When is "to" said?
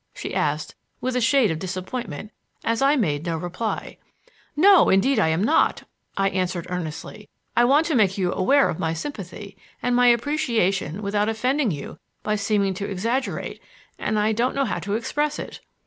7.85-7.93, 12.73-12.89, 14.79-14.95